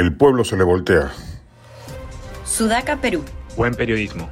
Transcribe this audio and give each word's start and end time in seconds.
El 0.00 0.14
pueblo 0.14 0.44
se 0.44 0.56
le 0.56 0.64
voltea. 0.64 1.10
Sudaca, 2.46 3.02
Perú. 3.02 3.22
Buen 3.54 3.74
periodismo. 3.74 4.30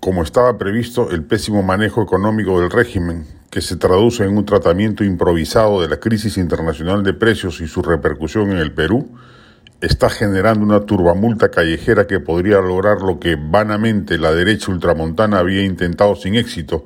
Como 0.00 0.24
estaba 0.24 0.58
previsto, 0.58 1.12
el 1.12 1.22
pésimo 1.22 1.62
manejo 1.62 2.02
económico 2.02 2.60
del 2.60 2.72
régimen, 2.72 3.24
que 3.50 3.60
se 3.60 3.76
traduce 3.76 4.24
en 4.24 4.36
un 4.36 4.44
tratamiento 4.44 5.04
improvisado 5.04 5.80
de 5.80 5.86
la 5.86 6.00
crisis 6.00 6.38
internacional 6.38 7.04
de 7.04 7.14
precios 7.14 7.60
y 7.60 7.68
su 7.68 7.82
repercusión 7.82 8.50
en 8.50 8.58
el 8.58 8.72
Perú, 8.74 9.16
está 9.80 10.10
generando 10.10 10.64
una 10.64 10.80
turbamulta 10.80 11.52
callejera 11.52 12.08
que 12.08 12.18
podría 12.18 12.60
lograr 12.60 13.00
lo 13.00 13.20
que 13.20 13.36
vanamente 13.36 14.18
la 14.18 14.32
derecha 14.32 14.72
ultramontana 14.72 15.38
había 15.38 15.62
intentado 15.62 16.16
sin 16.16 16.34
éxito, 16.34 16.84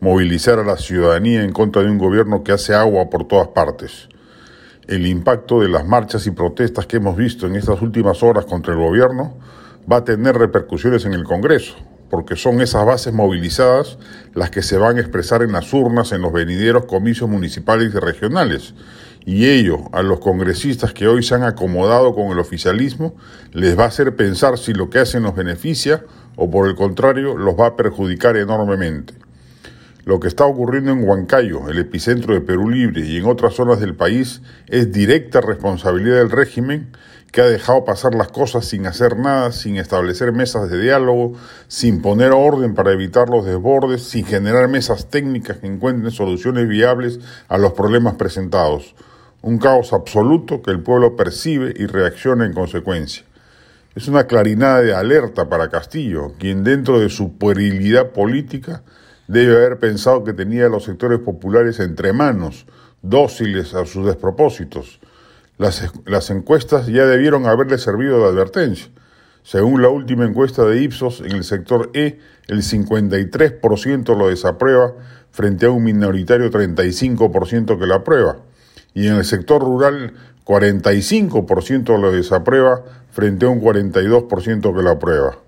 movilizar 0.00 0.58
a 0.58 0.64
la 0.64 0.76
ciudadanía 0.76 1.42
en 1.42 1.54
contra 1.54 1.80
de 1.80 1.88
un 1.88 1.96
gobierno 1.96 2.44
que 2.44 2.52
hace 2.52 2.74
agua 2.74 3.08
por 3.08 3.26
todas 3.26 3.48
partes 3.48 4.10
el 4.88 5.06
impacto 5.06 5.60
de 5.60 5.68
las 5.68 5.86
marchas 5.86 6.26
y 6.26 6.30
protestas 6.30 6.86
que 6.86 6.96
hemos 6.96 7.16
visto 7.16 7.46
en 7.46 7.56
estas 7.56 7.80
últimas 7.82 8.22
horas 8.22 8.44
contra 8.44 8.72
el 8.72 8.80
gobierno 8.80 9.34
va 9.90 9.98
a 9.98 10.04
tener 10.04 10.36
repercusiones 10.36 11.04
en 11.04 11.12
el 11.12 11.24
Congreso, 11.24 11.76
porque 12.10 12.36
son 12.36 12.60
esas 12.60 12.84
bases 12.84 13.12
movilizadas 13.12 13.98
las 14.34 14.50
que 14.50 14.62
se 14.62 14.78
van 14.78 14.96
a 14.96 15.00
expresar 15.00 15.42
en 15.42 15.52
las 15.52 15.72
urnas 15.72 16.12
en 16.12 16.22
los 16.22 16.32
venideros 16.32 16.86
comicios 16.86 17.28
municipales 17.28 17.94
y 17.94 17.98
regionales. 17.98 18.74
Y 19.26 19.46
ello, 19.46 19.80
a 19.92 20.02
los 20.02 20.18
congresistas 20.20 20.92
que 20.92 21.06
hoy 21.06 21.22
se 21.22 21.34
han 21.34 21.44
acomodado 21.44 22.14
con 22.14 22.28
el 22.28 22.38
oficialismo, 22.38 23.14
les 23.52 23.78
va 23.78 23.84
a 23.84 23.88
hacer 23.88 24.16
pensar 24.16 24.58
si 24.58 24.72
lo 24.72 24.88
que 24.88 24.98
hacen 24.98 25.22
los 25.22 25.34
beneficia 25.34 26.04
o 26.36 26.50
por 26.50 26.68
el 26.68 26.74
contrario 26.74 27.36
los 27.36 27.54
va 27.54 27.66
a 27.66 27.76
perjudicar 27.76 28.36
enormemente. 28.36 29.14
Lo 30.10 30.18
que 30.18 30.26
está 30.26 30.44
ocurriendo 30.44 30.90
en 30.90 31.08
Huancayo, 31.08 31.68
el 31.68 31.78
epicentro 31.78 32.34
de 32.34 32.40
Perú 32.40 32.68
Libre, 32.68 33.06
y 33.06 33.18
en 33.18 33.26
otras 33.26 33.54
zonas 33.54 33.78
del 33.78 33.94
país 33.94 34.42
es 34.66 34.90
directa 34.90 35.40
responsabilidad 35.40 36.16
del 36.16 36.32
régimen 36.32 36.88
que 37.30 37.42
ha 37.42 37.46
dejado 37.46 37.84
pasar 37.84 38.16
las 38.16 38.26
cosas 38.26 38.64
sin 38.64 38.86
hacer 38.86 39.16
nada, 39.16 39.52
sin 39.52 39.76
establecer 39.76 40.32
mesas 40.32 40.68
de 40.68 40.82
diálogo, 40.82 41.34
sin 41.68 42.02
poner 42.02 42.32
orden 42.32 42.74
para 42.74 42.90
evitar 42.90 43.28
los 43.28 43.46
desbordes, 43.46 44.02
sin 44.02 44.26
generar 44.26 44.66
mesas 44.66 45.10
técnicas 45.10 45.58
que 45.58 45.68
encuentren 45.68 46.10
soluciones 46.10 46.66
viables 46.66 47.20
a 47.46 47.56
los 47.56 47.74
problemas 47.74 48.14
presentados. 48.14 48.96
Un 49.42 49.58
caos 49.58 49.92
absoluto 49.92 50.60
que 50.60 50.72
el 50.72 50.80
pueblo 50.80 51.14
percibe 51.14 51.72
y 51.76 51.86
reacciona 51.86 52.46
en 52.46 52.52
consecuencia. 52.52 53.22
Es 53.94 54.08
una 54.08 54.26
clarinada 54.26 54.80
de 54.80 54.92
alerta 54.92 55.48
para 55.48 55.70
Castillo, 55.70 56.32
quien 56.36 56.64
dentro 56.64 56.98
de 56.98 57.10
su 57.10 57.38
puerilidad 57.38 58.10
política 58.10 58.82
debe 59.30 59.54
haber 59.54 59.78
pensado 59.78 60.24
que 60.24 60.32
tenía 60.32 60.66
a 60.66 60.68
los 60.68 60.84
sectores 60.84 61.20
populares 61.20 61.78
entre 61.78 62.12
manos, 62.12 62.66
dóciles 63.00 63.74
a 63.74 63.86
sus 63.86 64.04
despropósitos. 64.04 64.98
Las, 65.56 66.30
encuestas 66.30 66.88
ya 66.88 67.06
debieron 67.06 67.46
haberle 67.46 67.78
servido 67.78 68.18
de 68.18 68.28
advertencia. 68.28 68.88
Según 69.44 69.82
la 69.82 69.88
última 69.88 70.24
encuesta 70.24 70.64
de 70.64 70.82
Ipsos, 70.82 71.20
en 71.20 71.32
el 71.32 71.44
sector 71.44 71.90
E, 71.94 72.18
el 72.48 72.62
53% 72.62 74.16
lo 74.16 74.28
desaprueba 74.28 74.94
frente 75.30 75.66
a 75.66 75.70
un 75.70 75.84
minoritario 75.84 76.50
35% 76.50 77.78
que 77.78 77.86
lo 77.86 77.94
aprueba. 77.94 78.38
Y 78.94 79.06
en 79.06 79.14
el 79.14 79.24
sector 79.24 79.62
rural, 79.62 80.14
45% 80.44 82.00
lo 82.00 82.10
desaprueba 82.10 82.82
frente 83.12 83.46
a 83.46 83.50
un 83.50 83.60
42% 83.60 84.76
que 84.76 84.82
lo 84.82 84.90
aprueba. 84.90 85.38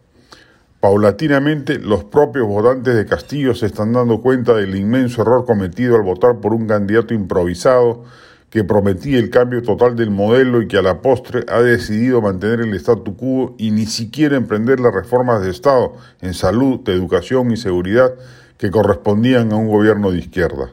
Paulatinamente, 0.82 1.78
los 1.78 2.02
propios 2.02 2.48
votantes 2.48 2.96
de 2.96 3.06
Castillo 3.06 3.54
se 3.54 3.66
están 3.66 3.92
dando 3.92 4.20
cuenta 4.20 4.52
del 4.54 4.74
inmenso 4.74 5.22
error 5.22 5.44
cometido 5.44 5.94
al 5.94 6.02
votar 6.02 6.40
por 6.40 6.52
un 6.52 6.66
candidato 6.66 7.14
improvisado 7.14 8.02
que 8.50 8.64
prometía 8.64 9.20
el 9.20 9.30
cambio 9.30 9.62
total 9.62 9.94
del 9.94 10.10
modelo 10.10 10.60
y 10.60 10.66
que 10.66 10.78
a 10.78 10.82
la 10.82 11.00
postre 11.00 11.44
ha 11.46 11.62
decidido 11.62 12.20
mantener 12.20 12.62
el 12.62 12.74
statu 12.74 13.16
quo 13.16 13.54
y 13.58 13.70
ni 13.70 13.86
siquiera 13.86 14.36
emprender 14.36 14.80
las 14.80 14.92
reformas 14.92 15.40
de 15.44 15.52
Estado 15.52 15.92
en 16.20 16.34
salud, 16.34 16.80
educación 16.88 17.52
y 17.52 17.56
seguridad 17.56 18.14
que 18.58 18.72
correspondían 18.72 19.52
a 19.52 19.56
un 19.58 19.68
gobierno 19.68 20.10
de 20.10 20.18
izquierda. 20.18 20.72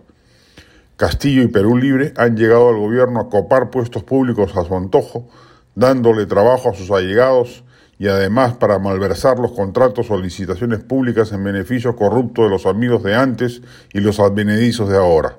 Castillo 0.98 1.44
y 1.44 1.50
Perú 1.50 1.78
Libre 1.78 2.16
han 2.18 2.36
llegado 2.36 2.70
al 2.70 2.78
gobierno 2.78 3.20
a 3.20 3.30
copar 3.30 3.70
puestos 3.70 4.04
públicos 4.04 4.58
a 4.58 4.64
su 4.64 4.76
antojo, 4.76 5.28
dándole 5.76 6.26
trabajo 6.26 6.72
a 6.72 6.74
sus 6.74 6.90
allegados, 6.90 7.64
y 8.00 8.08
además 8.08 8.54
para 8.54 8.80
malversar 8.80 9.38
los 9.38 9.52
contratos 9.52 10.10
o 10.10 10.18
licitaciones 10.18 10.80
públicas 10.80 11.34
en 11.34 11.44
beneficio 11.44 11.96
corrupto 11.98 12.44
de 12.44 12.50
los 12.50 12.66
amigos 12.66 13.04
de 13.04 13.14
antes 13.14 13.62
y 13.94 14.00
los 14.00 14.22
advenedizos 14.22 14.90
de 14.90 14.98
ahora. 14.98 15.38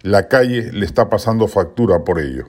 La 0.00 0.26
calle 0.26 0.72
le 0.72 0.86
está 0.86 1.10
pasando 1.10 1.46
factura 1.46 2.02
por 2.02 2.18
ello. 2.18 2.46